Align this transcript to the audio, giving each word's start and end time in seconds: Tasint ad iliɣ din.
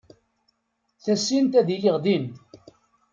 Tasint 1.03 1.53
ad 1.59 1.67
iliɣ 1.75 1.97
din. 2.05 2.25